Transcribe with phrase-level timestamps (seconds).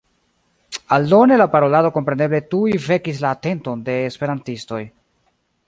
[0.95, 4.85] Aldone la parolado kompreneble tuj vekis la atenton de esperantistoj.